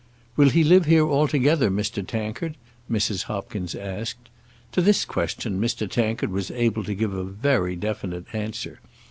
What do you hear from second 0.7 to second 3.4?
here altogether, Mr. Tankard?" Mrs.